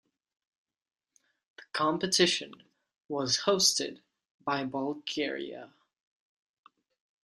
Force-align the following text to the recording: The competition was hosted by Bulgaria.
The 1.57 1.63
competition 1.73 2.63
was 3.07 3.41
hosted 3.45 3.99
by 4.43 4.65
Bulgaria. 4.65 5.75